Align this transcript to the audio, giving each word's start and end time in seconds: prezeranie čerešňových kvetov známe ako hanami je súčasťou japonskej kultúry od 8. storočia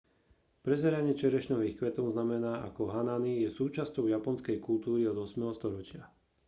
prezeranie 0.65 1.13
čerešňových 1.21 1.77
kvetov 1.79 2.05
známe 2.13 2.37
ako 2.69 2.83
hanami 2.95 3.33
je 3.45 3.49
súčasťou 3.59 4.05
japonskej 4.15 4.57
kultúry 4.67 5.01
od 5.11 5.17
8. 5.29 5.37
storočia 5.59 6.03